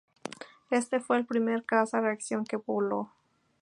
[0.71, 3.11] Éste fue el primer caza a reacción que voló.